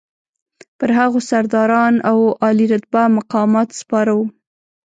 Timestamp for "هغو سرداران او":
0.97-2.19